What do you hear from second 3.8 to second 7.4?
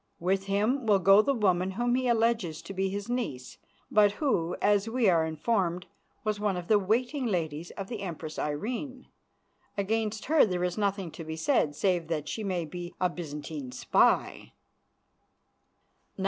but who, as we are informed, was one of the waiting